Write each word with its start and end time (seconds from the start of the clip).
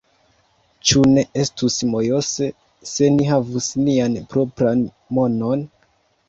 Ĉu 0.91 1.01
ne 1.09 1.23
estus 1.43 1.77
mojose, 1.89 2.47
se 2.93 3.11
ni 3.19 3.27
havus 3.33 3.69
nian 3.89 4.17
propran 4.33 4.83
monon? 5.21 5.63